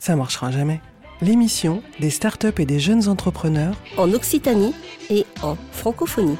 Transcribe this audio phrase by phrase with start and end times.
[0.00, 0.80] Ça marchera jamais.
[1.20, 4.74] L'émission des startups et des jeunes entrepreneurs en Occitanie
[5.10, 6.38] et en francophonie.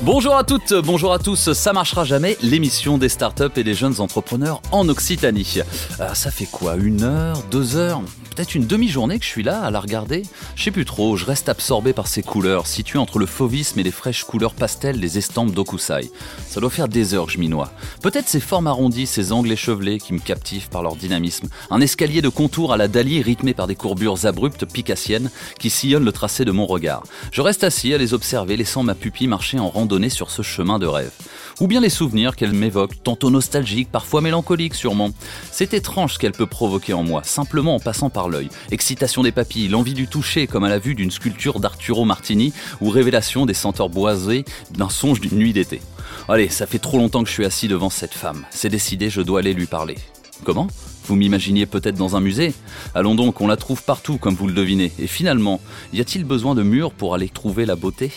[0.00, 4.00] Bonjour à toutes, bonjour à tous, ça marchera jamais, l'émission des startups et des jeunes
[4.00, 5.58] entrepreneurs en Occitanie.
[6.00, 8.02] Euh, ça fait quoi Une heure Deux heures?
[8.34, 10.22] Peut-être une demi-journée que je suis là à la regarder.
[10.56, 13.82] Je sais plus trop, je reste absorbé par ces couleurs, situées entre le fauvisme et
[13.82, 16.10] les fraîches couleurs pastel des estampes d'Okusai.
[16.46, 17.72] Ça doit faire des heures que je m'y noie.
[18.02, 21.48] Peut-être ces formes arrondies, ces angles échevelés qui me captivent par leur dynamisme.
[21.70, 26.04] Un escalier de contours à la Dali rythmé par des courbures abruptes picassiennes qui sillonnent
[26.04, 27.02] le tracé de mon regard.
[27.32, 30.78] Je reste assis à les observer, laissant ma pupille marcher en randonnée sur ce chemin
[30.78, 31.12] de rêve.
[31.60, 35.10] Ou bien les souvenirs qu'elle m'évoque, tantôt nostalgiques, parfois mélancoliques sûrement.
[35.50, 38.48] C'est étrange ce qu'elle peut provoquer en moi, simplement en passant par l'œil.
[38.70, 42.90] Excitation des papilles, l'envie du toucher comme à la vue d'une sculpture d'Arturo Martini ou
[42.90, 45.80] révélation des senteurs boisées d'un songe d'une nuit d'été.
[46.28, 48.44] Allez, ça fait trop longtemps que je suis assis devant cette femme.
[48.50, 49.96] C'est décidé, je dois aller lui parler.
[50.44, 50.68] Comment?
[51.04, 52.54] Vous m'imaginiez peut-être dans un musée?
[52.94, 54.92] Allons donc, on la trouve partout, comme vous le devinez.
[54.98, 55.60] Et finalement,
[55.92, 58.12] y a-t-il besoin de murs pour aller trouver la beauté?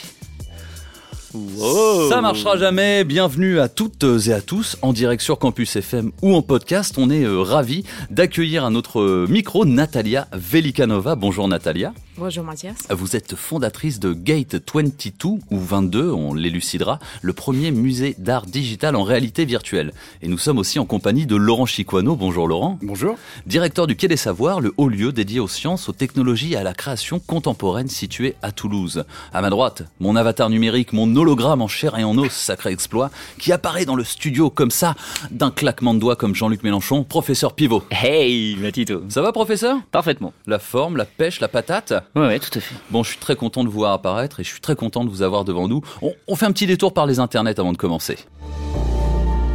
[2.09, 3.03] Ça marchera jamais.
[3.03, 6.95] Bienvenue à toutes et à tous en direct sur Campus FM ou en podcast.
[6.97, 11.15] On est euh, ravis d'accueillir à notre euh, micro Natalia Velikanova.
[11.15, 11.93] Bonjour Natalia.
[12.17, 12.87] Bonjour Mathias.
[12.91, 18.95] Vous êtes fondatrice de Gate 22 ou 22, on l'élucidera, le premier musée d'art digital
[18.95, 19.91] en réalité virtuelle.
[20.21, 22.15] Et nous sommes aussi en compagnie de Laurent Chiquano.
[22.15, 22.79] Bonjour Laurent.
[22.81, 23.17] Bonjour.
[23.45, 26.63] Directeur du Quai des Savoirs, le haut lieu dédié aux sciences, aux technologies et à
[26.63, 29.03] la création contemporaine situé à Toulouse.
[29.33, 33.09] À ma droite, mon avatar numérique, mon hologramme en chair et en os, sacré exploit,
[33.39, 34.93] qui apparaît dans le studio comme ça,
[35.31, 37.83] d'un claquement de doigts comme Jean-Luc Mélenchon, professeur Pivot.
[37.89, 39.01] Hey Matito.
[39.09, 39.77] Ça va professeur?
[39.91, 40.33] Parfaitement.
[40.45, 41.93] La forme, la pêche, la patate?
[42.15, 42.75] Ouais, tout à fait.
[42.91, 45.09] Bon, je suis très content de vous voir apparaître et je suis très content de
[45.09, 45.81] vous avoir devant nous.
[46.27, 48.19] On, fait un petit détour par les internets avant de commencer.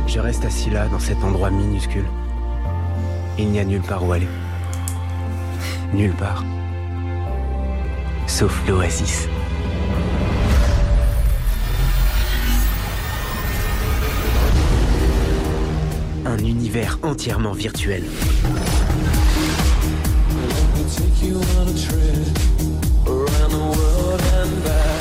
[0.09, 2.07] Je reste assis là, dans cet endroit minuscule.
[3.39, 4.27] Il n'y a nulle part où aller.
[5.95, 6.45] Nulle part.
[8.27, 9.29] Sauf l'oasis.
[16.27, 18.05] Un univers entièrement virtuel.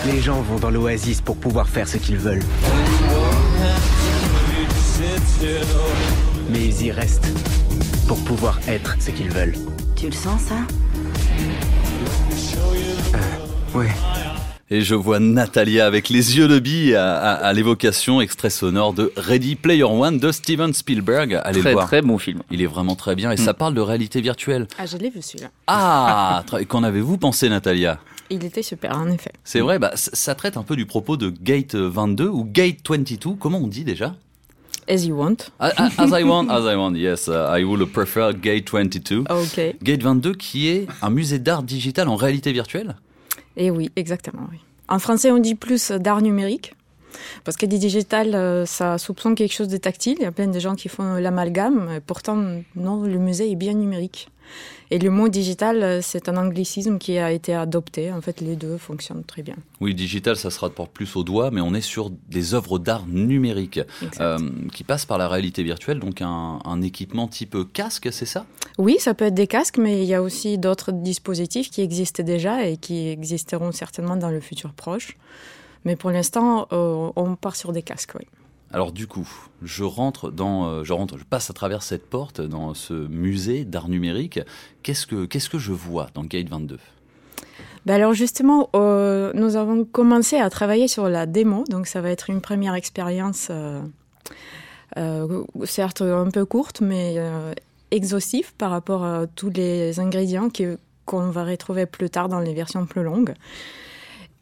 [0.06, 2.44] Les gens vont dans l'oasis pour pouvoir faire ce qu'ils veulent.
[6.52, 7.28] Mais ils y restent
[8.08, 9.56] pour pouvoir être ce qu'ils veulent.
[9.96, 10.56] Tu le sens ça?
[13.16, 13.18] Euh,
[13.78, 13.90] Ouais.
[14.72, 19.56] Et je vois Natalia avec les yeux de bille à, l'évocation extrait sonore de Ready
[19.56, 21.42] Player One de Steven Spielberg.
[21.44, 21.88] Allez très, le voir.
[21.88, 22.44] Très bon film.
[22.52, 23.56] Il est vraiment très bien et ça mm.
[23.56, 24.68] parle de réalité virtuelle.
[24.78, 25.50] Ah, je l'ai vu celui-là.
[25.66, 28.00] Ah, qu'en avez-vous pensé, Natalia?
[28.30, 29.32] Il était super, en effet.
[29.44, 33.32] C'est vrai, bah, ça traite un peu du propos de Gate 22 ou Gate 22.
[33.40, 34.14] Comment on dit déjà?
[34.88, 35.38] As you want.
[35.60, 37.28] As, I want, as I want, yes.
[37.28, 39.24] Uh, I will prefer Gate 22.
[39.30, 39.76] Ok.
[39.82, 42.96] Gate 22 qui est un musée d'art digital en réalité virtuelle?
[43.58, 44.60] Eh oui, exactement, oui.
[44.88, 46.74] En français, on dit plus d'art numérique.
[47.44, 50.16] Parce que dit digital, euh, ça soupçonne quelque chose de tactile.
[50.20, 52.00] Il y a plein de gens qui font l'amalgame.
[52.06, 52.38] Pourtant,
[52.76, 54.30] non, le musée est bien numérique.
[54.90, 58.12] Et le mot digital, euh, c'est un anglicisme qui a été adopté.
[58.12, 59.56] En fait, les deux fonctionnent très bien.
[59.80, 63.06] Oui, digital, ça se rapporte plus au doigt, mais on est sur des œuvres d'art
[63.06, 63.80] numériques
[64.20, 64.40] euh,
[64.74, 68.48] qui passent par la réalité virtuelle, donc un, un équipement type casque, c'est ça?
[68.80, 72.24] Oui, ça peut être des casques, mais il y a aussi d'autres dispositifs qui existent
[72.24, 75.16] déjà et qui existeront certainement dans le futur proche.
[75.86, 78.26] Mais pour l'instant, euh, on part sur des casques, oui.
[78.72, 79.28] Alors du coup,
[79.64, 83.66] je rentre dans, euh, je rentre, je passe à travers cette porte dans ce musée
[83.66, 84.40] d'art numérique.
[84.84, 86.78] Qu'est-ce que, qu'est-ce que je vois dans Gate 22
[87.86, 92.12] ben alors justement, euh, nous avons commencé à travailler sur la démo, donc ça va
[92.12, 93.82] être une première expérience, euh,
[95.64, 97.16] certes un peu courte, mais
[97.90, 100.50] exhaustive par rapport à tous les ingrédients
[101.06, 103.34] qu'on va retrouver plus tard dans les versions plus longues.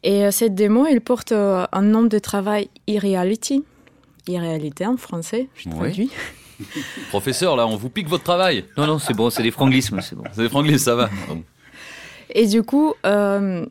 [0.02, 3.64] Et cette démo, elle porte un nom de travail e-reality,
[4.28, 6.10] irréalité en français, je traduis.
[7.08, 8.64] Professeur, là, on vous pique votre travail.
[8.76, 10.24] Non, non, c'est bon, c'est des franglismes, c'est bon.
[10.32, 11.10] C'est des franglismes, ça va.
[12.30, 13.64] Et du coup, euh,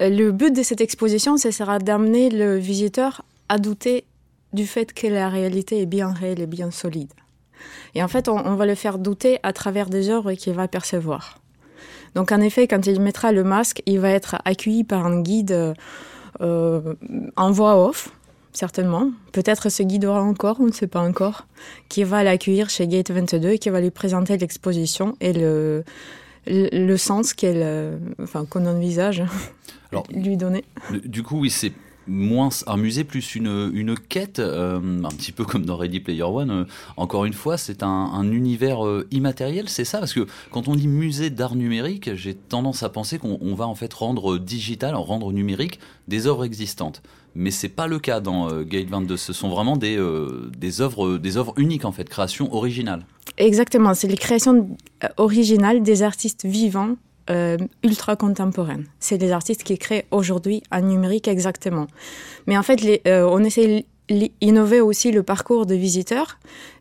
[0.00, 4.04] le but de cette exposition, ce sera d'amener le visiteur à douter
[4.52, 7.12] du fait que la réalité est bien réelle et bien solide.
[7.94, 11.38] Et en fait, on, va le faire douter à travers des œuvres qu'il va percevoir.
[12.14, 15.74] Donc, en effet, quand il mettra le masque, il va être accueilli par un guide
[16.40, 16.94] euh,
[17.36, 18.10] en voix off,
[18.52, 19.10] certainement.
[19.32, 21.46] Peut-être se guidera encore, on ne sait pas encore,
[21.88, 25.84] qui va l'accueillir chez Gate 22 et qui va lui présenter l'exposition et le,
[26.46, 29.22] le, le sens qu'elle, euh, enfin, qu'on envisage
[29.92, 30.64] Alors, lui donner.
[31.04, 31.72] Du coup, oui, c'est
[32.06, 36.22] moins un musée plus une, une quête, euh, un petit peu comme dans Ready Player
[36.22, 36.50] One.
[36.50, 36.64] euh,
[36.96, 39.98] encore une fois, c'est un, un univers euh, immatériel, c'est ça?
[39.98, 43.66] Parce que quand on dit musée d'art numérique, j'ai tendance à penser qu'on on va
[43.66, 47.02] en fait rendre digital, rendre numérique des œuvres existantes.
[47.34, 49.16] Mais c'est pas le cas dans Gate 22.
[49.16, 49.98] Ce sont vraiment des,
[50.56, 53.04] des, œuvres, des œuvres uniques en fait, créations originales.
[53.38, 54.68] Exactement, c'est les créations
[55.16, 56.94] originales des artistes vivants
[57.30, 58.86] euh, ultra contemporaines.
[59.00, 61.86] C'est les artistes qui créent aujourd'hui en numérique exactement.
[62.46, 66.38] Mais en fait, les, euh, on essaie d'innover aussi le parcours de visiteurs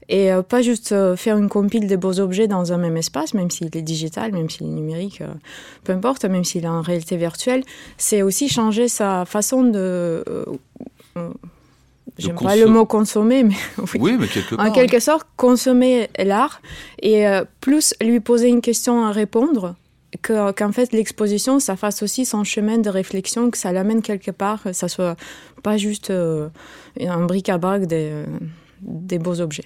[0.10, 3.50] et euh, pas juste faire une compile de beaux objets dans un même espace, même
[3.50, 5.24] s'il est digital, même s'il est numérique,
[5.86, 7.64] peu importe, même s'il est en réalité virtuelle.
[7.98, 10.24] C'est aussi changer sa façon de...
[12.18, 14.00] J'aime pas le mot consommer, mais oui.
[14.00, 14.66] Oui, mais quelque part.
[14.66, 16.62] En quelque sorte, consommer l'art
[17.02, 19.76] et euh, plus lui poser une question à répondre,
[20.22, 24.32] que- qu'en fait l'exposition, ça fasse aussi son chemin de réflexion, que ça l'amène quelque
[24.32, 25.16] part, que ça soit
[25.64, 26.50] pas juste euh,
[27.00, 28.12] un bric-à-brac des,
[28.82, 29.66] des beaux objets.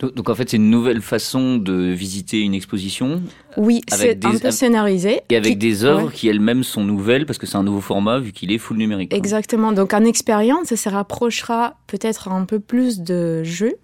[0.00, 3.22] Donc, en fait, c'est une nouvelle façon de visiter une exposition
[3.56, 5.20] Oui, c'est des- un peu scénarisé.
[5.30, 6.12] et avec qui- des œuvres ouais.
[6.12, 9.10] qui elles-mêmes sont nouvelles parce que c'est un nouveau format vu qu'il est full numérique.
[9.10, 9.18] quoi.
[9.18, 9.70] Exactement.
[9.72, 13.76] Donc en expérience, ça se rapprochera peut-être un peu plus de jeu,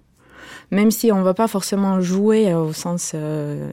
[0.73, 3.71] même si on va pas forcément jouer au sens euh,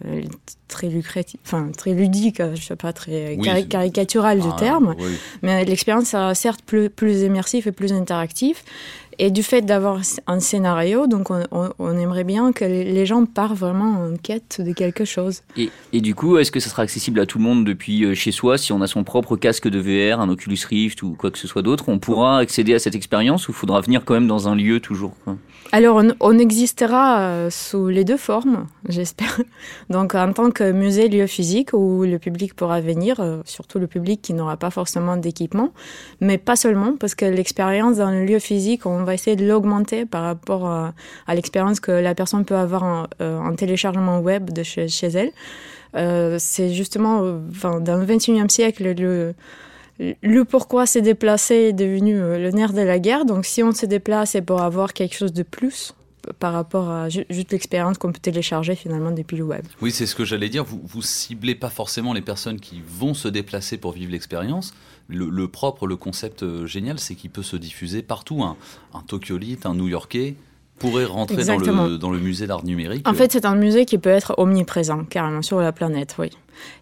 [0.68, 4.56] très lucratif, enfin très ludique, euh, je sais pas très Oui, cari- caricatural du Ah,
[4.60, 4.96] terme.
[5.00, 5.12] oui.
[5.42, 8.64] Mais l'expérience sera certes plus, plus immersif et plus interactif.
[9.19, 13.25] Et du fait d'avoir un scénario, donc on, on- on aimerait bien que les gens
[13.25, 15.42] partent vraiment en quête de quelque chose.
[15.58, 18.14] Et, et du coup, est-ce que ça sera accessible à tout le monde depuis euh,
[18.14, 21.31] chez soi Si on a son propre casque de VR, un Oculus Rift ou quoi
[21.31, 24.28] que ce soit d'autre, on pourra accéder à cette expérience ou faudra venir quand même
[24.28, 25.36] dans un lieu toujours quoi?
[25.74, 29.42] Alors, on, on existera euh, sous les deux formes, j'espère.
[29.90, 33.88] Donc, en tant que musée, lieu physique où le public pourra venir, euh, surtout le
[33.88, 35.72] public qui n'aura pas forcément d'équipement,
[36.22, 40.06] mais pas seulement, parce que l'expérience dans le lieu physique, on va essayer de l'augmenter
[40.06, 40.94] par rapport à,
[41.25, 45.31] à l'expérience que la personne peut avoir en, euh, en téléchargement web de chez, elle.
[45.95, 49.33] Euh, c'est justement, euh, enfin, dans le 21e siècle, le,
[50.21, 53.25] le pourquoi se déplacer est devenu euh, le nerf de la guerre.
[53.25, 55.94] Donc, si on se déplace, c'est pour avoir quelque chose de plus
[56.40, 59.66] par rapport à ju- juste l'expérience qu'on peut télécharger finalement depuis le web.
[59.82, 60.64] Oui, c'est ce que j'allais dire.
[60.64, 64.74] Vous, vous ciblez pas forcément les personnes qui vont se déplacer pour vivre l'expérience.
[65.10, 68.44] Le, propre, le concept euh, génial, c'est qu'il peut se diffuser partout.
[68.44, 68.58] Un,
[68.94, 70.36] un Tokyolite, un New Yorkais
[70.80, 71.58] pourrait rentrer dans
[71.88, 73.08] le, dans le musée d'art numérique.
[73.08, 76.30] En fait, c'est un musée qui peut être omniprésent, carrément, sur la planète, oui.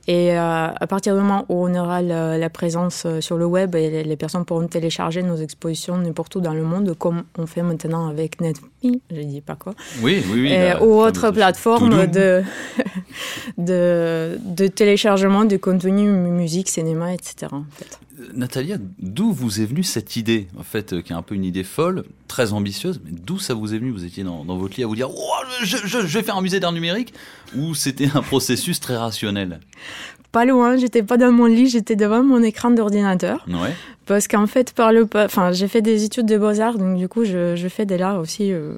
[0.07, 3.45] Et euh, à partir du moment où on aura la, la présence euh, sur le
[3.45, 7.23] web et les, les personnes pourront télécharger nos expositions n'importe où dans le monde, comme
[7.37, 8.69] on fait maintenant avec Netflix,
[9.11, 10.51] je dis pas quoi, oui, oui, oui.
[10.53, 11.03] et- ou
[11.33, 12.05] plateformes Touloum.
[12.07, 12.43] de,
[13.57, 17.47] de, de téléchargement de contenu musique, cinéma, etc.
[17.51, 17.99] En fait.
[18.33, 21.43] Natalia, d'où vous est venue cette idée, en fait, euh, qui est un peu une
[21.45, 23.91] idée folle, très ambitieuse, mais d'où ça vous est venu?
[23.91, 25.31] Vous étiez dans, dans votre lit à vous dire oh,
[25.63, 27.13] je, je- je vais faire un musée d'art numérique?
[27.57, 29.59] Ou c'était un processus très rationnel?
[30.31, 33.45] Pas loin, j'étais pas dans mon lit, j'étais devant mon écran d'ordinateur.
[33.47, 33.73] Ouais.
[34.05, 37.23] Parce qu'en fait, par le, enfin, j'ai fait des études de beaux-arts, donc du coup,
[37.25, 38.75] je, je fais de l'art aussi euh,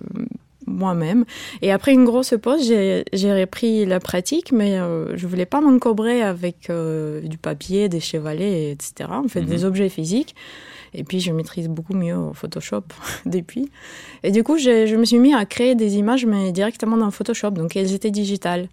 [0.67, 1.25] moi-même.
[1.61, 6.21] Et après une grosse pause, j'ai repris la pratique, mais euh, je voulais pas m'encobrer
[6.21, 9.09] avec euh, du papier, des chevalets, etc.
[9.11, 9.47] En fait, Mhm.
[9.47, 10.35] des objets physiques.
[10.93, 12.83] Et puis, je maîtrise beaucoup mieux Photoshop
[13.25, 13.69] depuis.
[14.23, 17.51] Et du coup, je me suis mis à créer des images, mais directement dans Photoshop.
[17.51, 18.67] Donc, elles étaient digitales.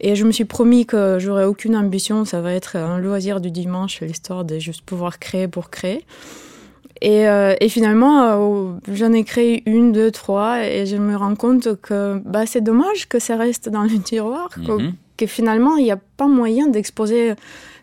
[0.00, 3.52] Et je me suis promis que j'aurais aucune ambition, ça va être un loisir du
[3.52, 6.04] dimanche, l'histoire de juste pouvoir créer pour créer.
[7.04, 11.34] Et, euh, et finalement, euh, j'en ai créé une, deux, trois, et je me rends
[11.34, 14.92] compte que bah, c'est dommage que ça reste dans le tiroir, que, Mhm.
[15.16, 17.32] que finalement, il n'y a pas moyen d'exposer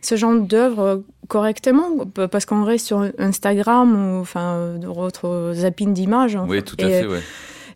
[0.01, 1.89] ce genre d'œuvre correctement,
[2.31, 6.37] parce qu'on reste sur Instagram ou enfin, d'autres zappings d'images.
[6.47, 7.19] Oui, tout à Et- fait, ouais.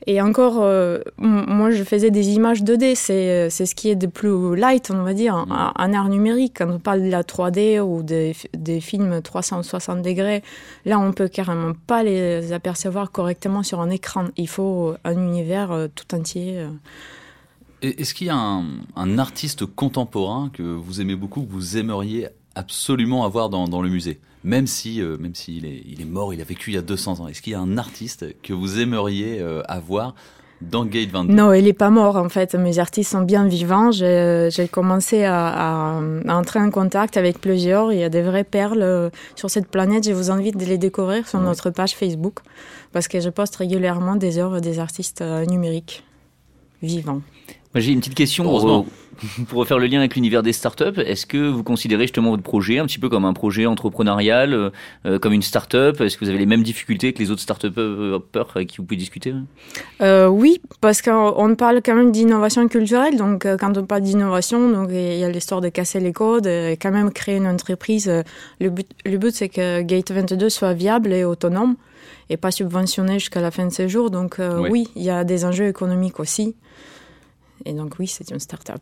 [0.08, 2.96] Et encore, euh, moi, je faisais des images 2D.
[2.96, 5.72] C'est, c'est ce qui est de plus light, on va dire, en, Mhm.
[5.78, 6.54] en art numérique.
[6.58, 10.44] Quand on parle de la 3D ou des, des films 360 degrés,
[10.86, 14.26] là, on peut carrément pas les apercevoir correctement sur un écran.
[14.38, 16.58] Il faut un univers euh, tout entier.
[16.60, 16.70] euh.
[17.82, 18.64] Est-ce qu'il y a un,
[18.96, 23.90] un artiste contemporain que vous aimez beaucoup, que vous aimeriez absolument avoir dans, dans le
[23.90, 24.20] musée?
[24.44, 26.82] Même si, euh, même s'il est, il est mort, il a vécu il y a
[26.82, 27.28] 200 ans.
[27.28, 30.16] Est-ce qu'il y a un artiste que vous aimeriez euh, avoir
[30.62, 32.56] dans Gate 22 Non, il est pas mort en fait.
[32.56, 33.92] Mes artistes sont bien vivants.
[33.92, 37.92] J'ai, commencé à, à- à entrer en contact avec plusieurs.
[37.94, 40.06] Il y a des vraies perles euh, sur cette planète.
[40.08, 41.46] Je vous invite de les découvrir sur Ouais.
[41.46, 42.40] notre page Facebook
[42.92, 46.04] parce que je poste régulièrement des œuvres des artistes numériques
[46.82, 47.22] vivants.
[47.76, 48.86] J'ai une petite question pour,
[49.48, 51.00] pour refaire le lien avec l'univers des startups.
[51.04, 54.70] Est-ce que vous considérez justement votre projet un petit peu comme un projet entrepreneurial, euh,
[55.06, 56.00] euh, comme une startup?
[56.00, 57.68] Est-ce que vous avez les mêmes difficultés que les autres startups
[58.56, 59.34] avec qui vous pouvez discuter?
[60.02, 63.18] Euh, Oui, parce qu'on parle quand même d'innovation culturelle.
[63.18, 66.78] Donc, quand on parle d'innovation, donc il y a l'histoire de casser les codes et
[66.80, 68.12] quand même créer une entreprise.
[68.60, 71.76] Le but, le but c'est que Gate 22 soit viable et autonome
[72.30, 74.12] et pas subventionné jusqu'à la fin de ses jours.
[74.12, 74.40] Donc,
[74.70, 76.56] oui, il y a des enjeux économiques aussi.
[77.66, 78.82] Et donc oui, c'est une start-up.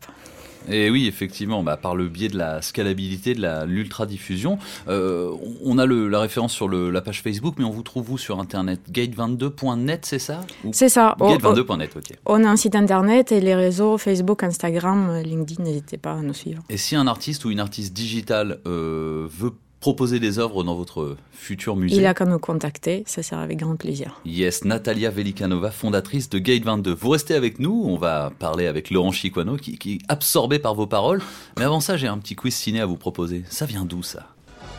[0.68, 4.58] Et oui, effectivement, bah, par le biais de la scalabilité, de l'ultra-diffusion,
[4.88, 5.32] euh,
[5.64, 8.18] on a le, la référence sur le, la page Facebook, mais on vous trouve où
[8.18, 10.40] sur Internet Gate22.net, c'est ça
[10.72, 11.16] C'est ça.
[11.18, 12.16] Gate22.net, ok.
[12.26, 16.34] On a un site Internet et les réseaux Facebook, Instagram, LinkedIn, n'hésitez pas à nous
[16.34, 16.62] suivre.
[16.68, 21.16] Et si un artiste ou une artiste digitale euh, veut proposer des œuvres dans votre
[21.32, 21.96] futur musée.
[21.96, 24.20] Il a qu'à nous contacter, ça sera avec grand plaisir.
[24.24, 26.94] Yes, Natalia Velikanova, fondatrice de Gate 22.
[26.94, 30.76] Vous restez avec nous, on va parler avec Laurent Chiquano qui, qui est absorbé par
[30.76, 31.20] vos paroles.
[31.58, 33.44] Mais avant ça, j'ai un petit quiz ciné à vous proposer.
[33.50, 34.28] Ça vient d'où ça?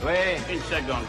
[0.05, 0.13] Oui,
[0.49, 1.03] une seconde.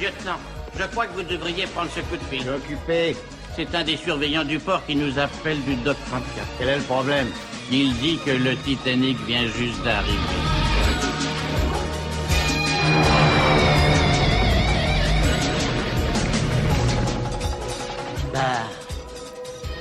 [0.00, 0.38] Lieutenant,
[0.76, 2.48] je crois que vous devriez prendre ce coup de fil.
[2.50, 3.16] occupé.
[3.54, 6.46] C'est un des surveillants du port qui nous appelle du Doc 34.
[6.58, 7.28] Quel est le problème?
[7.70, 10.38] Il dit que le Titanic vient juste d'arriver.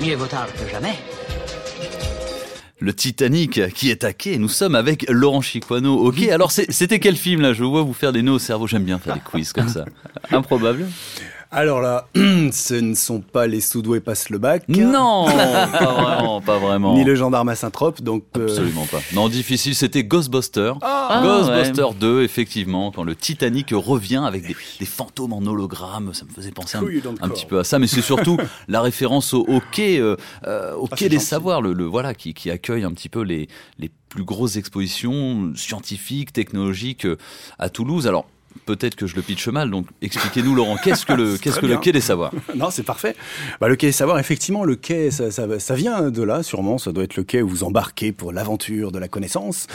[0.01, 0.95] Mieux vaut tard que jamais.
[2.79, 4.37] Le Titanic qui est taqué.
[4.37, 5.97] Nous sommes avec Laurent Chiquano.
[6.05, 7.53] Ok, alors c'était quel film là?
[7.53, 8.67] Je vois vous faire des nœuds au cerveau.
[8.67, 9.85] J'aime bien faire des quiz comme ça.
[10.31, 10.85] Improbable.
[11.49, 14.63] Alors là, ce ne sont pas les Soudoués passent le bac.
[14.67, 16.93] Non, pas vraiment, pas vraiment.
[16.95, 18.23] Ni le gendarme à Saint-Trope, donc.
[18.37, 18.99] Euh, Absolument pas.
[19.13, 20.73] Non, difficile, c'était Ghostbuster.
[20.81, 26.31] Ah, Ghostbuster 2, effectivement, quand le Titanic revient avec des, fantômes en hologramme, ça me
[26.31, 28.37] faisait penser un, petit peu à ça, mais c'est surtout
[28.67, 32.49] la référence au, quai, euh, euh, au ah, quai des savoirs, le, voilà, qui, qui,
[32.49, 33.47] accueille un petit peu les,
[33.79, 37.07] les plus grosses expositions scientifiques, technologiques
[37.59, 38.07] à Toulouse.
[38.07, 38.27] Alors,
[38.65, 41.77] peut-être que je le pitche mal, donc expliquez-nous Laurent, qu'est-ce que le, qu'est-ce que le
[41.77, 42.31] quai des savoirs?
[42.55, 43.15] Non, c'est parfait.
[43.59, 46.91] Bah, le quai des savoirs, effectivement, le quai, ça, ça, vient de là, sûrement, ça
[46.91, 49.67] doit être le quai où vous embarquez pour l'aventure de la connaissance.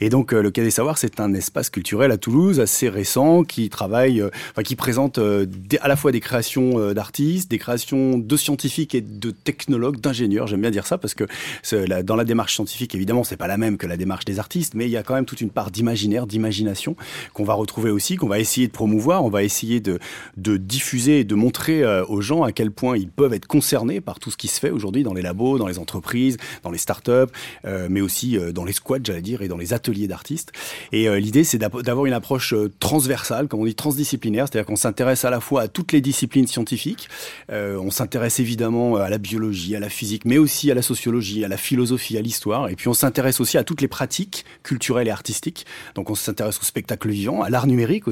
[0.00, 3.44] Et donc, euh, le quai des savoirs, c'est un espace culturel à Toulouse assez récent
[3.44, 5.46] qui travaille, euh, enfin, qui présente euh,
[5.80, 10.46] à la fois des créations d'artistes, des créations de scientifiques et de technologues, d'ingénieurs.
[10.46, 11.24] J'aime bien dire ça parce que
[12.02, 14.86] dans la démarche scientifique, évidemment, c'est pas la même que la démarche des artistes, mais
[14.86, 16.96] il y a quand même toute une part d'imaginaire, d'imagination
[17.32, 19.98] qu'on va retrouver aussi, qu'on va essayer de promouvoir, on va essayer de,
[20.36, 24.18] diffuser et de montrer euh, aux gens à quel point ils peuvent être concernés par
[24.18, 27.32] tout ce qui se fait aujourd'hui dans les labos, dans les entreprises, dans les startups,
[27.64, 30.52] euh, mais aussi euh, dans les squats, j'allais dire, et dans les ateliers d'artistes.
[30.92, 35.30] Et l'idée, c'est d'avoir une approche transversale, comme on dit transdisciplinaire, c'est-à-dire qu'on s'intéresse à
[35.30, 37.08] la fois à toutes les disciplines scientifiques,
[37.50, 41.48] on s'intéresse évidemment à la biologie, à la physique, mais aussi à la sociologie, à
[41.48, 45.12] la philosophie, à l'histoire, et puis on s'intéresse aussi à toutes les pratiques culturelles et
[45.12, 45.66] artistiques.
[45.94, 48.08] Donc on s'intéresse au spectacle vivant, à l'art numérique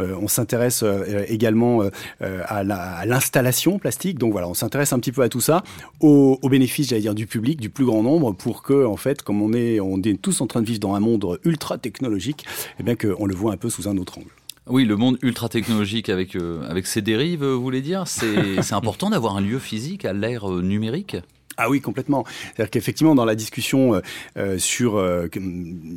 [0.00, 4.18] euh, on s'intéresse euh, également euh, à l'installation plastique.
[4.18, 5.62] Donc voilà, on s'intéresse un petit peu à tout ça,
[6.00, 9.42] au, bénéfice, j'allais dire, du public, du plus grand nombre, pour que, en fait, comme
[9.42, 12.44] on est, on est tous en train de vivre dans un monde ultra technologique,
[12.80, 14.30] eh bien qu'on le voit un peu sous un autre angle.
[14.68, 16.36] Oui, le monde ultra technologique avec,
[16.68, 18.08] avec ses dérives, vous voulez dire?
[18.08, 21.16] C'est important d'avoir un lieu physique à l'ère numérique?
[21.58, 22.24] Ah oui, complètement.
[22.54, 24.00] C'est-à-dire qu'effectivement, dans la discussion euh,
[24.36, 25.28] euh sur euh,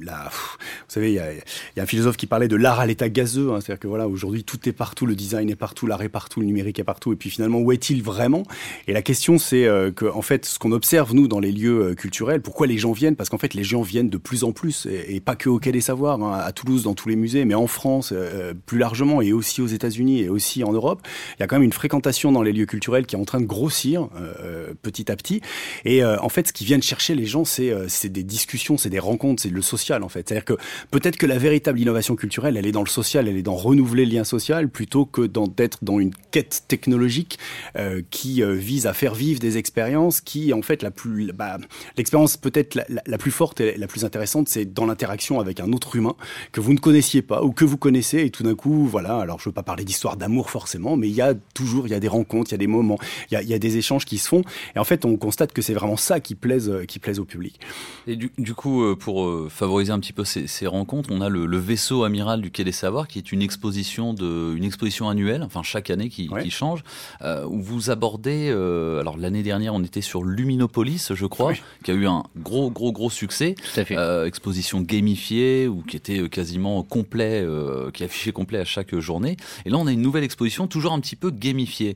[0.02, 3.52] la, vous savez, il y a, un philosophe qui parlait de l'art à l'état gazeux.
[3.52, 6.40] Hein, C'est-à-dire que voilà, aujourd'hui, tout est partout, le design est partout, l'art est partout,
[6.40, 7.12] le numérique est partout.
[7.12, 8.44] Et puis finalement, où est-il vraiment?
[8.88, 11.94] Et la question, c'est euh, que en fait, ce qu'on observe nous dans les lieux
[11.96, 13.16] culturels, pourquoi les gens viennent?
[13.18, 15.60] Parce qu'en fait, les gens viennent de plus en plus, et, et pas que au
[15.60, 18.14] Quai des Savoirs, hein, à Toulouse, dans tous les musées, mais en France
[18.66, 21.02] plus largement, et aussi aux États-Unis, et aussi en Europe.
[21.38, 23.42] Il y a quand même une fréquentation dans les lieux culturels qui est en train
[23.42, 24.08] de grossir
[24.82, 25.42] petit à petit.
[25.86, 28.90] Et euh, en fait, ce qui viennent chercher les gens, c'est euh, des discussions, c'est
[28.90, 30.28] des rencontres, c'est le social en fait.
[30.28, 30.54] C'est-à-dire que
[30.92, 34.06] peut-être que la véritable innovation culturelle, elle est dans le social, elle est dans renouveler
[34.06, 37.40] le lien social plutôt que d'être dans une quête technologique
[37.76, 41.58] euh, qui vise à faire vivre des expériences qui, en fait, la plus, bah,
[41.98, 45.96] l'expérience peut-être la, plus forte et la plus intéressante, c'est dans l'interaction avec un autre
[45.96, 46.16] humain
[46.52, 49.18] que vous ne connaissiez pas ou que vous connaissez et tout d'un coup, voilà.
[49.18, 51.96] Alors, je veux pas parler d'histoire d'amour forcément, mais il y a toujours, il y
[51.96, 52.98] a des rencontres, il y a des moments,
[53.30, 54.44] il y a, y a des échanges qui se font.
[54.76, 57.26] Et en fait, on constate que c'est vraiment ça qui plaise, euh, qui plaise au
[57.26, 57.60] public.
[58.08, 61.10] Et du, coup, euh, pour euh, favoriser un petit peu ces, rencontres.
[61.12, 64.64] On a le, vaisseau amiral du Quai des Savoirs, qui est une exposition de, une
[64.64, 66.84] exposition annuelle, enfin chaque année qui, change,
[67.22, 68.50] euh, où vous abordez.
[68.52, 71.54] Euh, alors l'année dernière, on était sur Luminopolis, je crois,
[71.84, 73.56] qui a eu un gros, gros, gros succès.
[73.92, 77.46] Euh, exposition gamifiée ou qui était quasiment complet,
[77.94, 79.38] qui affichait complet à chaque journée.
[79.66, 81.96] Et là, on a une nouvelle exposition, toujours un petit peu gamifiée.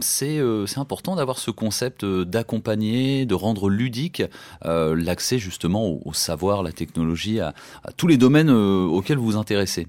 [0.00, 2.04] c'est c'est important d'avoir ce concept
[2.42, 4.22] d'accompagner, de rendre ludique
[4.64, 7.54] l'accès justement au, savoir, la technologie, à,
[7.96, 9.86] tous les domaines auxquels vous vous intéressez.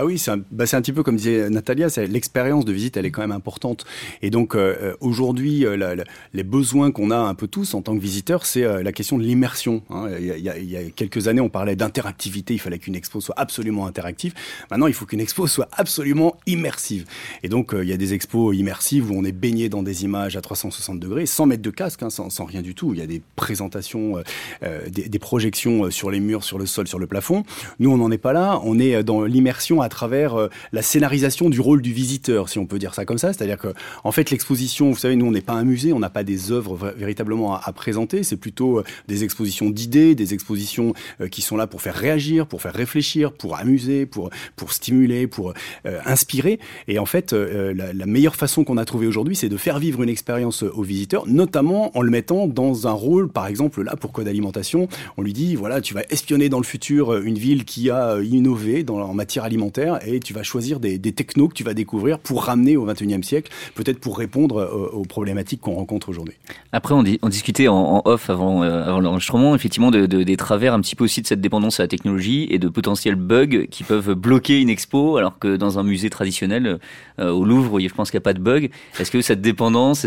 [0.00, 3.04] Ah oui, c'est un, bah un, petit peu comme disait Natalia, l'expérience de visite, elle
[3.04, 3.84] est quand même importante.
[4.22, 5.96] Et donc euh, euh, aujourd'hui, euh,
[6.32, 9.24] les besoins qu'on a un peu tous en tant que visiteurs, c'est la question de
[9.24, 9.82] l'immersion.
[9.90, 10.08] Hein.
[10.20, 13.20] Il, y a, il, y a, quelques années, on parlait d'interactivité, il fallait qu'une expo
[13.20, 14.34] soit absolument interactive.
[14.70, 17.04] Maintenant, il faut qu'une expo soit absolument immersive.
[17.42, 20.36] Et donc, il y a des expos immersives où on est baigné dans des images
[20.36, 22.94] à 360 degrés, sans mettre de casque, hein, sans, sans, rien du tout.
[22.94, 24.22] Il y a des présentations,
[24.62, 27.42] des, des projections sur les murs, sur le sol, sur le plafond.
[27.80, 28.60] Nous, on n'en est pas là.
[28.62, 32.66] On est dans l'immersion à travers euh, la scénarisation du rôle du visiteur, si on
[32.66, 33.32] peut dire ça comme ça.
[33.32, 33.68] C'est-à-dire que,
[34.04, 36.52] en fait, l'exposition, vous savez, nous, on n'est pas un musée, on n'a pas des
[36.52, 38.22] œuvres véritablement à, présenter.
[38.22, 42.46] C'est plutôt euh, des expositions d'idées, des expositions euh, qui sont là pour faire réagir,
[42.46, 45.54] pour faire réfléchir, pour amuser, pour pour stimuler, pour
[45.84, 46.58] inspirer.
[46.88, 50.08] Et en fait, la, meilleure façon qu'on a trouvé aujourd'hui, c'est de faire vivre une
[50.08, 54.28] expérience aux visiteurs, notamment en le mettant dans un rôle, par exemple, là, pour Code
[54.28, 58.18] Alimentation, on lui dit, voilà, tu vas espionner dans le futur une ville qui a
[58.22, 62.44] innové en matière alimentaire et tu vas choisir des, technos que tu vas découvrir pour
[62.44, 66.34] ramener au 21e siècle, peut-être pour répondre euh, aux, problématiques qu'on rencontre aujourd'hui.
[66.72, 71.04] Après, on, discutait en, off avant, euh, l'enregistrement, effectivement, de, des travers un petit peu
[71.04, 74.68] aussi de cette dépendance à la technologie et de potentiels bugs qui peuvent bloquer une
[74.68, 76.78] expo, alors que dans un musée traditionnel,
[77.18, 78.68] euh, au Louvre, je pense qu'il n'y a pas de bugs.
[78.98, 80.06] Est-ce que cette dépendance,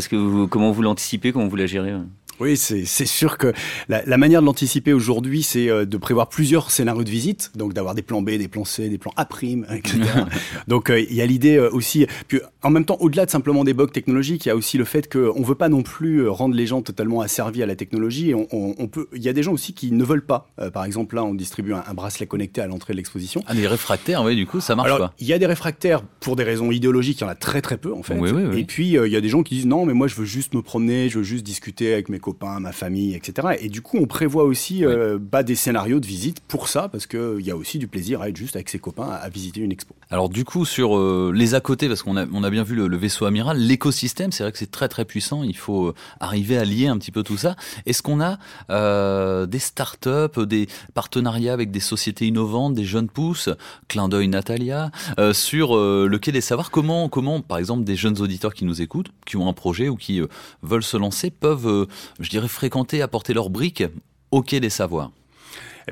[0.50, 1.94] comment vous l'anticipez, comment vous la gérez
[2.42, 3.54] oui, c'est sûr que
[3.88, 7.74] la, la manière de l'anticiper aujourd'hui, c'est euh, de prévoir plusieurs scénarios de visite, donc
[7.74, 9.28] d'avoir des plans B, des plans C, des plans A',
[9.76, 10.02] etc.
[10.68, 13.64] donc euh, il y a l'idée euh, aussi, puis en même temps, au-delà de simplement
[13.64, 16.56] des bugs technologiques, il y a aussi le fait qu'on veut pas non plus rendre
[16.56, 18.32] les gens totalement asservis à la technologie.
[18.32, 20.50] Et on, on, peut, il y a des gens aussi qui ne veulent pas.
[20.74, 23.44] par exemple, là, on distribue un, bracelet connecté à l'entrée de l'exposition.
[23.48, 26.36] Ah, des réfractaires, oui, du coup, ça marche Alors, Il y a des réfractaires pour
[26.36, 28.18] des raisons idéologiques, il y en a très très peu en fait.
[28.18, 30.16] Oui, oui, Et puis il y a des gens qui disent non, mais moi je
[30.16, 33.50] veux juste me promener, je veux juste discuter avec mes copains, ma famille, etc.
[33.60, 37.08] Et du coup, on prévoit aussi euh, bah, des scénarios de visite pour ça, parce
[37.08, 39.72] qu'il y a aussi du plaisir à être juste avec ses copains à, visiter une
[39.72, 39.96] expo.
[40.10, 42.76] Alors du coup, sur euh, les à côté, parce qu'on a, on a bien vu
[42.76, 46.58] le, vaisseau amiral, l'écosystème, c'est vrai que c'est très très puissant, il faut euh, arriver
[46.58, 47.56] à lier un petit peu tout ça.
[47.86, 48.38] Est-ce qu'on a
[49.46, 53.50] des startups, des partenariats avec des sociétés innovantes, des jeunes pousses,
[53.88, 54.92] clin d'œil Natalia,
[55.34, 59.12] sur le quai des savoirs comment, comment, par exemple, des jeunes auditeurs qui nous écoutent,
[59.26, 60.22] qui ont un projet ou qui
[60.62, 61.88] veulent se lancer, peuvent,
[62.22, 63.84] je dirais, fréquenter, apporter leurs briques
[64.32, 65.12] au quai des savoirs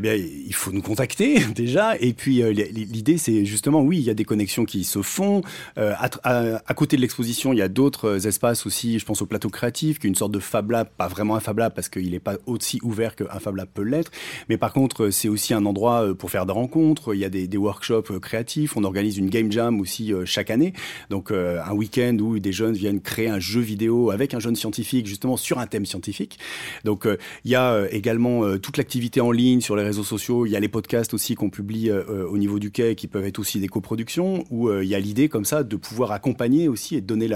[0.04, 1.98] eh il faut nous contacter déjà.
[2.00, 5.42] Et puis, euh, l'idée, c'est justement, oui, il y a des connexions qui se font.
[5.78, 9.00] Euh, à, côté de l'exposition, il y a d'autres euh, espaces aussi.
[9.00, 11.40] Je pense au plateau créatif, qui est une sorte de Fab Lab, pas vraiment un
[11.40, 14.12] Fab Lab parce qu'il n'est pas aussi ouvert qu'un Fab Lab peut l'être.
[14.48, 17.14] Mais par contre, c'est aussi un endroit pour faire des rencontres.
[17.14, 18.78] Il y a des, des workshops créatifs.
[18.78, 20.74] On organise une game jam aussi chaque année.
[21.10, 25.08] Donc, un week-end où des jeunes viennent créer un jeu vidéo avec un jeune scientifique,
[25.08, 26.40] justement sur un thème scientifique.
[26.84, 27.08] Donc,
[27.46, 30.46] il y a également toute l'activité en ligne sur les réseaux sociaux.
[30.46, 33.08] Il y a les podcasts aussi qu'on publie euh, euh, au niveau du quai qui
[33.08, 36.12] peuvent être aussi des coproductions où euh, il y a l'idée comme ça de pouvoir
[36.12, 37.28] accompagner aussi et de donner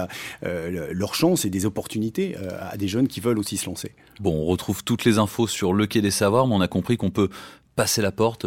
[0.41, 3.91] leur chance et des opportunités à des jeunes qui veulent aussi se lancer.
[4.19, 6.97] Bon, on retrouve toutes les infos sur le quai des savoirs, mais on a compris
[6.97, 7.29] qu'on peut
[7.75, 8.45] passer la porte,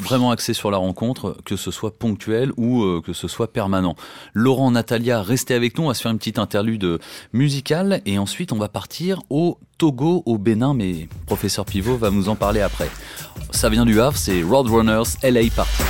[0.00, 3.94] vraiment axé sur la rencontre, que ce soit ponctuel ou que ce soit permanent.
[4.32, 6.98] Laurent, Natalia, restez avec nous, on va se faire une petite interlude
[7.32, 12.28] musicale et ensuite on va partir au Togo au Bénin, mais professeur Pivot va nous
[12.28, 12.90] en parler après.
[13.50, 15.82] Ça vient du Havre, c'est Roadrunners LA Party.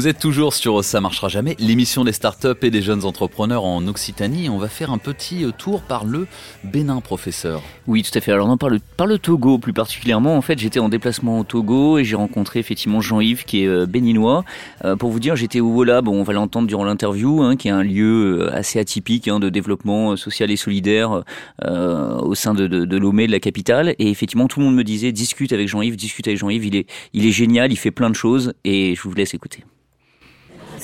[0.00, 3.86] Vous êtes toujours sur Ça marchera jamais, l'émission des startups et des jeunes entrepreneurs en
[3.86, 4.48] Occitanie.
[4.48, 6.26] On va faire un petit euh, tour par le
[6.64, 7.60] Bénin, professeur.
[7.86, 8.32] Oui, tout à fait.
[8.32, 10.38] Alors, on par le, par le Togo plus particulièrement.
[10.38, 13.84] En fait, j'étais en déplacement au Togo et j'ai rencontré effectivement Jean-Yves qui est euh,
[13.84, 14.46] béninois.
[14.86, 17.68] Euh, pour vous dire, j'étais au Wola, bon, on va l'entendre durant l'interview, hein, qui
[17.68, 21.24] est un lieu assez atypique hein, de développement social et solidaire
[21.62, 23.94] au sein de, de, de Lomé, de la capitale.
[23.98, 26.86] Et effectivement, tout le monde me disait, discute avec Jean-Yves, discute avec Jean-Yves, il est,
[27.12, 29.62] il est génial, il fait plein de choses et je vous laisse écouter.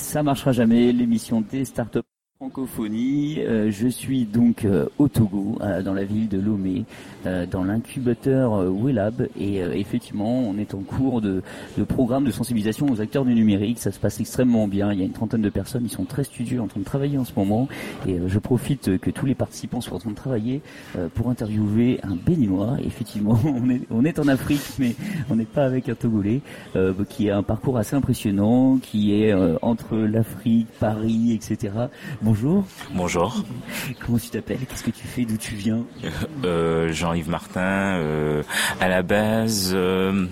[0.07, 1.99] Ça marchera jamais, l'émission des startups
[2.39, 3.39] francophonie.
[3.39, 6.85] Euh, je suis donc euh, au Togo, euh, dans la ville de Lomé,
[7.51, 9.27] dans l'incubateur Wellab.
[9.37, 11.41] Et effectivement, on est en cours de,
[11.77, 13.79] de, programme de sensibilisation aux acteurs du numérique.
[13.79, 14.93] Ça se passe extrêmement bien.
[14.93, 15.83] Il y a une trentaine de personnes.
[15.83, 17.67] Ils sont très studieux en train de travailler en ce moment.
[18.07, 20.61] Et je profite que tous les participants soient en train de travailler
[21.15, 22.77] pour interviewer un béninois.
[22.85, 24.95] effectivement, on est, on est en Afrique, mais
[25.29, 26.39] on n'est pas avec un Togolais,
[27.09, 31.89] qui a un parcours assez impressionnant, qui est entre l'Afrique, Paris, etc.
[32.27, 32.65] Bonjour.
[32.93, 33.41] Bonjour.
[34.05, 34.59] Comment tu t'appelles?
[34.67, 35.23] Qu'est-ce que tu fais?
[35.23, 35.85] D'où tu viens?
[36.43, 37.61] Euh, Jean-Yves Martin.
[37.61, 38.43] Euh,
[38.81, 40.25] à la base, euh,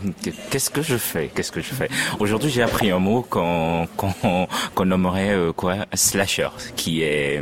[0.51, 1.31] qu'est-ce que je fais?
[1.33, 1.87] Qu'est-ce que je fais?
[2.19, 5.85] Aujourd'hui, j'ai appris un mot qu'on qu'on nommerait euh, quoi?
[5.93, 7.41] Slasher, qui est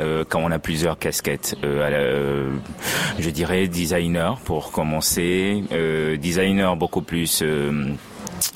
[0.00, 1.54] euh, quand on a plusieurs casquettes.
[1.62, 5.62] je dirais designer pour commencer.
[6.20, 7.40] designer beaucoup plus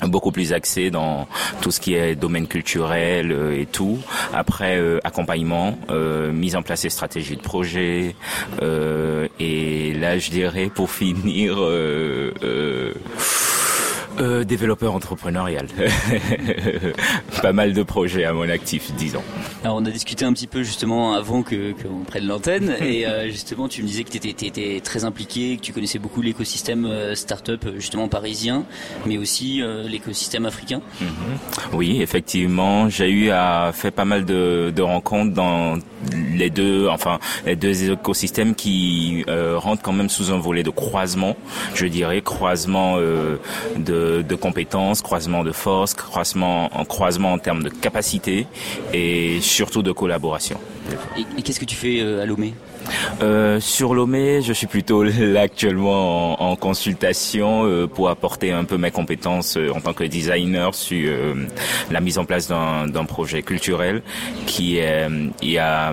[0.07, 1.27] beaucoup plus axé dans
[1.61, 3.99] tout ce qui est domaine culturel euh, et tout.
[4.33, 8.15] Après euh, accompagnement, euh, mise en place des stratégies de projet
[9.39, 11.57] et là je dirais pour finir
[14.19, 15.67] euh, développeur entrepreneurial.
[17.41, 19.23] Pas mal de projets à mon actif, disons.
[19.63, 23.29] Alors on a discuté un petit peu justement avant que qu'on prenne l'antenne et euh,
[23.29, 27.13] justement tu me disais que tu étais, très impliqué, que tu connaissais beaucoup l'écosystème euh,
[27.13, 28.65] startup justement parisien,
[29.05, 30.81] mais aussi l'écosystème africain.
[30.99, 31.07] Mhm.
[31.73, 35.77] Oui, effectivement, j'ai eu à faire pas mal de, de, rencontres dans
[36.11, 41.35] les deux, enfin les deux écosystèmes qui rentrent quand même sous un volet de croisement,
[41.75, 47.69] je dirais croisement de de, compétences, croisement de forces, croisement en croisement en termes de
[47.69, 48.47] capacité
[48.93, 50.59] et surtout de collaboration.
[51.17, 52.53] Et, qu'est-ce que tu fais euh, à Lomé?
[53.21, 58.77] Euh, sur Lomé, je suis plutôt là actuellement en, consultation euh, pour apporter un peu
[58.77, 61.13] mes compétences en tant que designer sur
[61.89, 64.01] la mise en place d'un projet culturel
[64.45, 65.07] qui est
[65.41, 65.91] il y a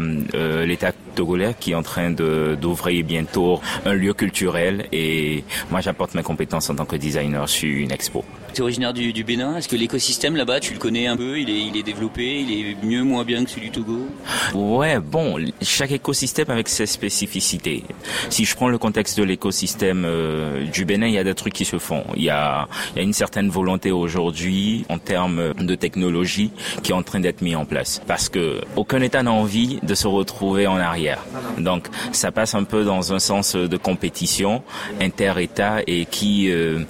[0.64, 6.22] l'État togolais qui est en train d'ouvrir bientôt un lieu culturel et moi j'apporte mes
[6.22, 8.24] compétences en tant que designer sur une expo.
[8.54, 9.56] Tu es originaire du, Bénin.
[9.56, 11.38] Est-ce que l'écosystème là-bas, tu le connais un peu?
[11.38, 14.06] Il est, il est développé Il est mieux, moins bien que celui du Togo?
[14.54, 17.82] Ouais, bon, chaque écosystème avec ses spécificités.
[18.30, 21.52] Si je prends le contexte de l'écosystème euh, du Bénin, il y a des trucs
[21.52, 22.04] qui se font.
[22.14, 27.18] Il y a, une certaine volonté aujourd'hui en termes de technologie qui est en train
[27.18, 28.00] d'être mis en place.
[28.06, 31.24] Parce que aucun État n'a envie de se retrouver en arrière.
[31.58, 34.62] Donc, ça passe un peu dans un sens de compétition
[35.00, 36.84] inter-État et qui euh,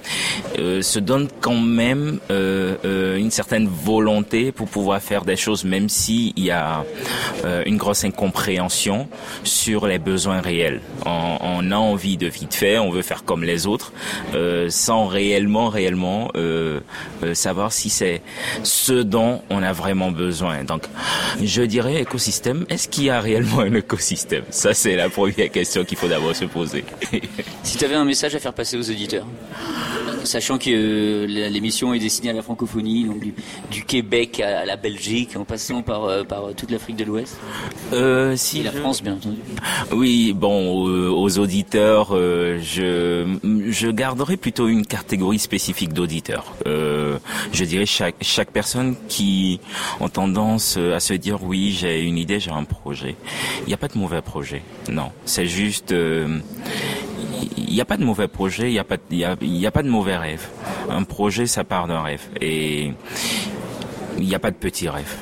[0.59, 6.37] euh, se donne quand même une certaine volonté pour pouvoir faire des choses, même s'il
[6.39, 6.83] y a
[7.65, 9.07] une grosse incompréhension
[9.43, 10.81] sur les besoins réels.
[11.05, 13.91] On, on, a envie de vite faire, on veut faire comme les autres,
[14.33, 16.79] euh, sans réellement, réellement euh,
[17.23, 18.21] euh, savoir si c'est
[18.63, 20.63] ce dont on a vraiment besoin.
[20.63, 20.83] Donc,
[21.41, 22.65] je dirais écosystème.
[22.69, 24.43] Est-ce qu'il y a réellement un écosystème?
[24.49, 26.83] Ça, c'est la première question qu'il faut d'abord se poser.
[27.63, 29.25] si tu avais un message à faire passer aux auditeurs
[30.23, 33.19] sachant que euh, l'émission est destinée à la francophonie, donc
[33.71, 37.37] du, Québec à la Belgique, en passant par, euh, par toute l'Afrique de l'Ouest.
[37.93, 39.39] Euh, si Et la France, bien entendu.
[39.91, 43.37] Oui, bon, aux, auditeurs, je,
[43.69, 46.53] je garderai plutôt une catégorie spécifique d'auditeurs.
[46.65, 49.59] je dirais chaque, chaque personne qui
[49.99, 53.15] ont tendance à se dire oui, j'ai une idée, j'ai un projet.
[53.61, 54.61] Il n'y a pas de mauvais projet.
[54.89, 55.93] Non, c'est juste
[57.57, 58.83] il n'y a pas de mauvais projet, il n'y a,
[59.71, 60.47] pas, de mauvais rêve.
[60.89, 62.21] Un projet, ça part d'un rêve.
[62.41, 62.93] Et
[64.17, 65.15] il n'y a pas de petit rêve.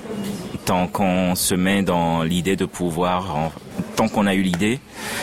[0.66, 3.52] Tant qu'on se met dans l'idée de pouvoir,
[3.96, 4.80] tant qu'on a eu l'idée,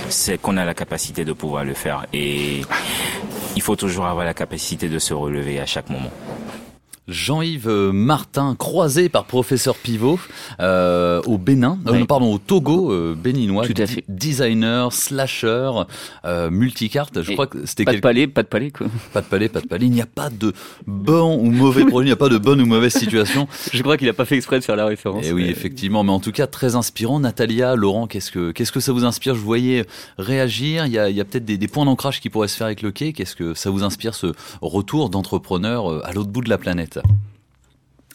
[0.08, 2.06] c'est qu'on a la capacité de pouvoir le faire.
[2.12, 2.62] Et
[3.56, 6.10] il faut toujours avoir la capacité de se relever à chaque moment.
[7.06, 10.18] Jean-Yves Martin, croisé par professeur Pivot
[10.60, 14.04] euh, au Bénin, euh, pardon, au Togo euh, béninois, Tout à fait.
[14.08, 15.70] designer, slasher,
[16.24, 17.22] euh, multicarte.
[17.22, 18.86] Je crois que c'était pas de palais, pas de palais quoi.
[19.12, 19.84] Pas de palais, pas de palais.
[19.84, 20.54] Il n'y a pas de
[20.86, 23.48] bon ou mauvais projet, il n'y a pas de bonne ou mauvaise situation.
[23.72, 25.26] Je crois qu'il n'a pas fait exprès de faire la référence.
[25.26, 27.20] Et eh oui, effectivement, mais en tout cas très inspirant.
[27.20, 29.34] Natalia, Laurent, qu'est-ce que qu'est-ce que ça vous inspire?
[29.34, 29.84] Je voyais
[30.16, 30.86] réagir.
[30.86, 32.66] Il y a, il y a peut-être des, des, points d'ancrage qui pourraient se faire
[32.66, 33.12] avec le quai.
[33.12, 36.93] Qu'est-ce que ça vous inspire ce retour d'entrepreneur à l'autre bout de la planète?
[36.94, 37.33] So.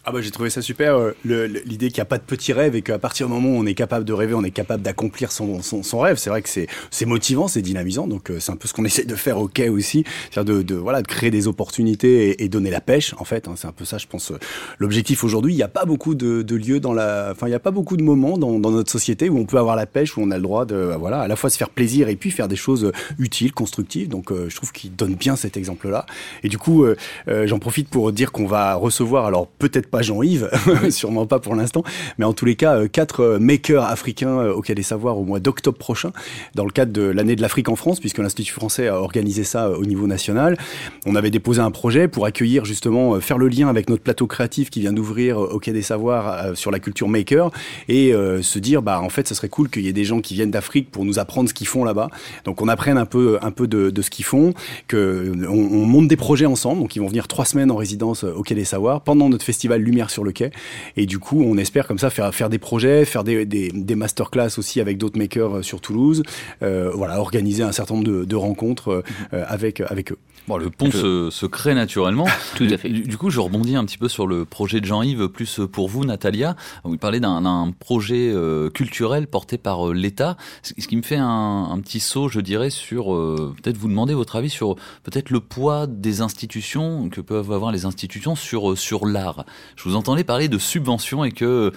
[0.09, 2.75] Ah bah j'ai trouvé ça super, euh, l'idée qu'il n'y a pas de petits rêves
[2.75, 5.31] et qu'à partir du moment où on est capable de rêver, on est capable d'accomplir
[5.31, 6.17] son, son, rêve.
[6.17, 9.03] C'est vrai que c'est motivant, c'est dynamisant, donc euh, c'est un peu ce qu'on essaie
[9.03, 12.71] de faire au quai aussi, c'est-à-dire de, de, voilà, de créer des opportunités et, donner
[12.71, 13.47] la pêche en fait.
[13.47, 13.53] hein.
[13.55, 14.39] c'est un peu ça, je pense, euh,
[14.79, 15.53] l'objectif aujourd'hui.
[15.53, 17.95] Il n'y a pas beaucoup de, lieux dans la, enfin il n'y a pas beaucoup
[17.95, 20.37] de moments dans, dans notre société où on peut avoir la pêche, où on a
[20.37, 22.91] le droit de, voilà, à la fois se faire plaisir et puis faire des choses
[23.19, 24.09] utiles, constructives.
[24.09, 26.07] Donc je trouve qu'il donne bien cet exemple-là.
[26.41, 26.83] Et du coup,
[27.27, 30.49] j'en profite pour dire qu'on va recevoir, alors peut-être pas Jean-Yves,
[30.89, 31.83] sûrement pas pour l'instant,
[32.17, 35.17] mais en tous les cas, euh, quatre euh, makers africains euh, au Quai des Savoirs
[35.17, 36.11] au mois d'octobre prochain,
[36.55, 39.71] dans le cadre de l'année de l'Afrique en France, puisque l'Institut français a organisé ça
[39.71, 40.57] au niveau national.
[41.05, 44.69] On avait déposé un projet pour accueillir justement, faire le lien avec notre plateau créatif
[44.69, 47.51] qui vient d'ouvrir au Quai des Savoirs sur la culture maker
[47.87, 50.21] et euh, se dire, bah en fait, ce serait cool qu'il y ait des gens
[50.21, 52.09] qui viennent d'Afrique pour nous apprendre ce qu'ils font là-bas.
[52.45, 54.53] Donc on apprenne un peu, un peu de, de ce qu'ils font,
[54.87, 56.81] que on, on monte des projets ensemble.
[56.81, 59.81] Donc ils vont venir trois semaines en résidence au Quai des Savoirs pendant notre festival
[59.89, 60.51] Lumière sur le quai.
[60.97, 63.95] Et du coup, on espère comme ça faire, faire des projets, faire des, des, des
[63.95, 66.23] masterclass aussi avec d'autres makers euh, sur Toulouse.
[66.61, 70.17] Euh, voilà, organiser un certain nombre de, de rencontres euh, avec, avec eux.
[70.49, 72.25] Bon, le pont se, se crée naturellement.
[72.55, 72.89] Tout à fait.
[72.89, 75.89] Du, du coup, je rebondis un petit peu sur le projet de Jean-Yves, plus pour
[75.89, 76.55] vous, Natalia.
[76.83, 80.37] Vous parlez d'un projet euh, culturel porté par euh, l'État.
[80.63, 83.89] Ce ce qui me fait un, un petit saut, je dirais, sur euh, peut-être vous
[83.89, 88.71] demander votre avis sur peut-être le poids des institutions que peuvent avoir les institutions sur
[88.71, 89.45] euh, sur l'art.
[89.75, 91.71] Je vous entendais parler de subventions et que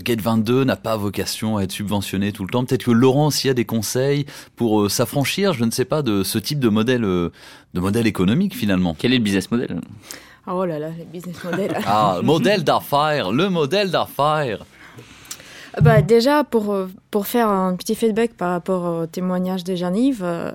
[0.00, 2.64] Gate 22 n'a pas vocation à être subventionné tout le temps.
[2.64, 6.22] Peut-être que Laurent aussi a des conseils pour euh, s'affranchir, je ne sais pas, de
[6.22, 7.30] ce type de modèle, euh,
[7.74, 8.94] de modèle économique finalement.
[8.98, 9.80] Quel est le business model?
[10.46, 11.76] Oh là là, les business models.
[11.86, 14.64] Ah, modèle d'affaires, le modèle d'affaires.
[15.80, 20.22] Bah, déjà, pour, euh, pour faire un petit feedback par rapport au témoignage de Jean-Yves,
[20.22, 20.52] euh,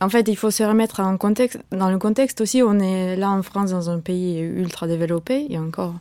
[0.00, 1.58] en fait, il faut se remettre en contexte.
[1.72, 5.44] Dans le contexte aussi, on est là en France, dans un pays ultra développé.
[5.48, 5.94] Il y a encore,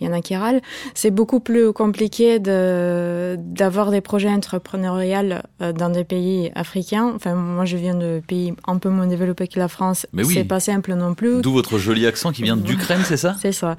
[0.00, 0.60] il y en a qui râlent.
[0.94, 7.12] C'est beaucoup plus compliqué de d'avoir des projets entrepreneuriaux euh, dans des pays africains.
[7.14, 10.06] Enfin, moi, je viens de pays un peu moins développés que la France.
[10.12, 10.34] Mais oui.
[10.34, 11.40] C'est pas simple non plus.
[11.40, 13.34] D'où votre joli accent qui vient d'Ukraine, c'est ça?
[13.40, 13.76] C'est ça.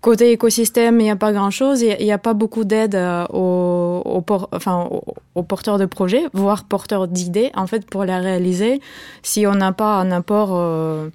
[0.00, 1.82] Côté écosystème, il n'y a pas grand-chose.
[1.82, 5.02] Il n'y a, pas beaucoup d'aide euh, aux, aux, por- enfin, aux,
[5.34, 8.80] aux porteurs de projets, voire porteurs d'idées, en fait, pour les réaliser.
[9.22, 11.08] Si on n'a pas un apport euh,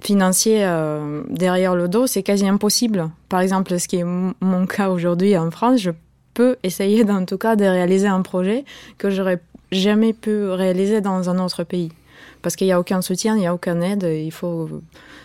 [0.00, 3.10] financier euh, derrière le dos, c'est quasi impossible.
[3.28, 5.90] Par exemple, ce qui est mon cas aujourd'hui en France, je
[6.34, 8.64] peux essayer, en tout cas, de réaliser un projet
[8.98, 9.40] que j'aurais
[9.72, 11.90] jamais pu réaliser dans un autre pays.
[12.42, 14.68] Parce qu'il n'y a aucun soutien, il n'y a aucune aide, il faut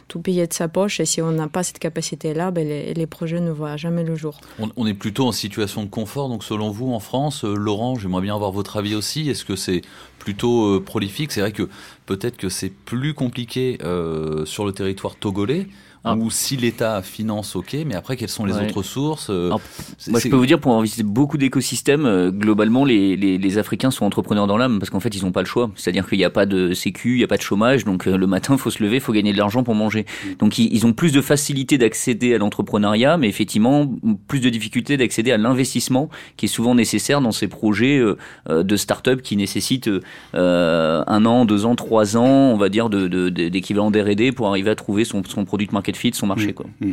[0.08, 1.00] tout payer de sa poche.
[1.00, 4.40] Et si on n'a pas cette capacité-là, ben les, projets ne voient jamais le jour.
[4.60, 7.96] On, on, est plutôt en situation de confort, donc selon vous, en France, euh, Laurent,
[7.96, 9.30] j'aimerais bien avoir votre avis aussi.
[9.30, 9.82] Est-ce que c'est
[10.20, 11.32] plutôt euh, prolifique?
[11.32, 11.70] C'est vrai que
[12.06, 15.68] peut-être que c'est plus compliqué euh, sur le territoire togolais.
[16.04, 16.16] Ah.
[16.16, 18.66] Ou si l'État finance, ok, mais après, quelles sont les ouais.
[18.66, 19.62] autres sources euh, Alors,
[20.08, 23.58] Moi, je peux vous dire, pour avoir visité beaucoup d'écosystèmes, euh, globalement, les, les, les,
[23.60, 25.70] Africains sont entrepreneurs dans l'âme parce qu'en fait, ils n'ont pas le choix.
[25.76, 28.18] C'est-à-dire qu'il n'y a pas de sécu, il n'y a pas de chômage, donc euh,
[28.18, 30.08] le matin, il faut se lever, il faut gagner de l'argent pour manger.
[30.40, 33.88] Donc, ils, ils, ont plus de facilité d'accéder à l'entrepreneuriat, mais effectivement,
[34.28, 38.76] plus de difficulté d'accéder à l'investissement qui est souvent nécessaire dans ces projets euh, de
[38.76, 39.90] start-up qui nécessitent
[40.34, 44.72] un an, deux ans, trois ans, on va dire, d'équivalent de, de, d'R&D pour arriver
[44.72, 46.48] à trouver son, son produit de market fit, son marché.
[46.48, 46.66] Mmh, quoi.
[46.80, 46.92] Mmh.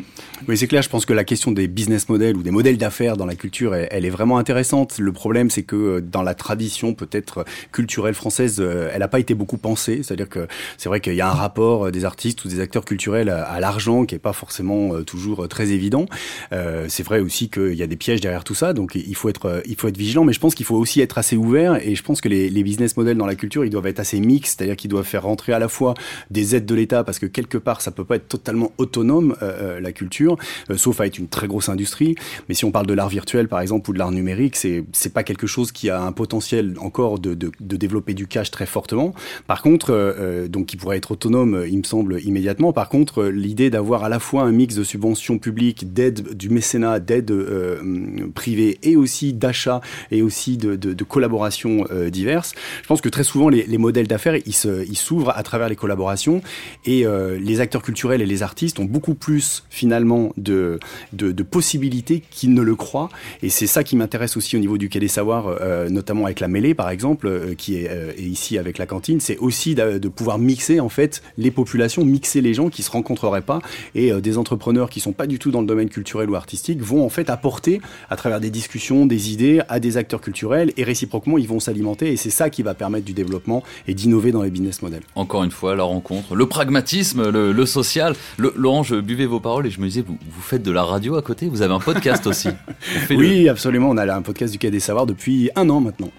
[0.48, 3.16] Oui, c'est clair, je pense que la question des business models ou des modèles d'affaires
[3.16, 4.98] dans la culture, elle, elle, est vraiment intéressante.
[4.98, 9.20] Le problème, c'est que euh, dans la tradition peut-être culturelle française, euh, elle n'a pas
[9.20, 10.02] été beaucoup pensée.
[10.02, 12.84] C'est-à-dire que c'est vrai qu'il y a un rapport euh, des artistes ou des acteurs
[12.84, 16.06] culturels à, à l'argent qui n'est pas forcément euh, toujours très évident.
[16.52, 19.28] Euh, c'est vrai aussi qu'il y a des pièges derrière tout ça, donc il faut
[19.28, 21.94] être, il faut être vigilant, mais je pense qu'il faut aussi être assez ouvert et
[21.94, 24.58] je pense que les, les business models dans la culture, ils doivent être assez mixtes,
[24.58, 25.94] c'est-à-dire qu'ils doivent faire rentrer à la fois
[26.30, 29.80] des aides de l'État parce que quelque part, ça peut pas être totalement autonome euh,
[29.80, 30.36] la culture,
[30.70, 32.14] euh, sauf à être une très grosse industrie.
[32.48, 35.12] Mais si on parle de l'art virtuel, par exemple, ou de l'art numérique, c'est c'est
[35.12, 39.14] pas quelque chose qui a un potentiel encore de, de, développer du cash très fortement.
[39.46, 42.72] Par contre, euh, donc qui pourrait être autonome, il me semble immédiatement.
[42.72, 47.00] Par contre, l'idée d'avoir à la fois un mix de subventions publiques, d'aide du mécénat,
[47.00, 52.54] d'aide euh, privée et aussi d'achat et aussi de, de, collaborations euh, diverses.
[52.82, 56.42] Je pense que très souvent les, les modèles d'affaires ils s'ouvrent à travers les collaborations
[56.84, 60.78] et euh, les acteurs culturels et les artistes beaucoup plus finalement de,
[61.12, 63.08] de, possibilités qu'ils ne le croient.
[63.42, 66.40] Et c'est ça qui m'intéresse aussi au niveau du Quai des Savoirs, euh, notamment avec
[66.40, 69.20] la mêlée par exemple, euh, qui est, euh, est, ici avec la cantine.
[69.20, 73.42] C'est aussi de, pouvoir mixer en fait les populations, mixer les gens qui se rencontreraient
[73.42, 73.60] pas
[73.94, 77.04] et des entrepreneurs qui sont pas du tout dans le domaine culturel ou artistique vont
[77.04, 81.38] en fait apporter à travers des discussions, des idées à des acteurs culturels et réciproquement
[81.38, 84.50] ils vont s'alimenter et c'est ça qui va permettre du développement et d'innover dans les
[84.50, 85.02] business models.
[85.14, 88.14] Encore une fois, la rencontre, le pragmatisme, le, social.
[88.36, 91.16] Le Je buvais vos paroles et je me disais, vous, vous faites de la radio
[91.16, 92.48] à côté Vous avez un podcast aussi
[93.10, 93.88] le- Oui, absolument.
[93.90, 96.10] On a là un podcast du Quai des Savoirs depuis un an maintenant.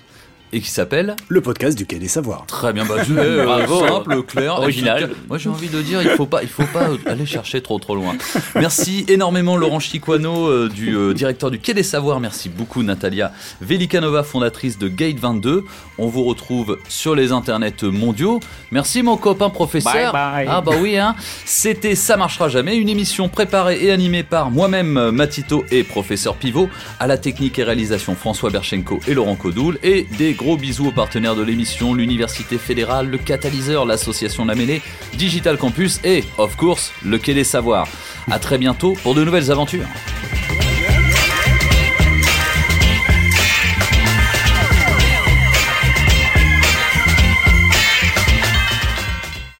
[0.51, 2.45] Et qui s'appelle Le podcast du Quai des Savoirs.
[2.47, 3.87] Très bien, bah, tu- euh, Bravo.
[3.87, 5.11] simple, clair, Original.
[5.27, 7.95] Moi j'ai envie de dire, il faut pas, il faut pas aller chercher trop trop
[7.95, 8.15] loin.
[8.55, 12.19] Merci énormément Laurent Chiquano, euh, du euh, directeur du Quai des Savoirs.
[12.19, 13.31] Merci beaucoup Natalia
[13.61, 15.65] Velikanova, fondatrice de Gate 22.
[15.99, 18.39] On vous retrouve sur les internets mondiaux.
[18.71, 19.93] Merci mon copain professeur.
[19.93, 20.47] Bye bye.
[20.49, 21.15] Ah bah oui hein.
[21.45, 26.69] C'était Ça marchera jamais, une émission préparée et animée par moi-même Matito et professeur Pivot,
[26.99, 30.91] à la technique et réalisation François Berchenko et Laurent Codoul et des gros bisous aux
[30.93, 34.55] partenaires de l'émission, l'Université fédérale, le Catalyseur, l'association La
[35.15, 37.89] Digital Campus et, of course, le Quai des Savoirs.
[38.31, 39.87] À très bientôt pour de nouvelles aventures.